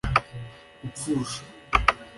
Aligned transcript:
gupfusha 0.81 1.43